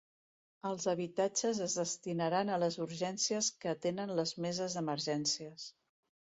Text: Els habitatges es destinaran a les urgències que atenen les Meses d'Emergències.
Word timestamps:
Els 0.69 0.87
habitatges 0.93 1.59
es 1.65 1.75
destinaran 1.81 2.51
a 2.55 2.57
les 2.65 2.79
urgències 2.87 3.53
que 3.61 3.73
atenen 3.77 4.17
les 4.23 4.35
Meses 4.49 4.81
d'Emergències. 4.81 5.71